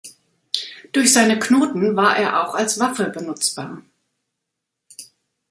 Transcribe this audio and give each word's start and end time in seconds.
Durch 0.93 1.13
seine 1.13 1.37
Knoten 1.37 1.95
war 1.95 2.17
er 2.17 2.41
auch 2.49 2.55
als 2.55 2.79
Waffe 2.79 3.11
benutzbar. 3.11 3.83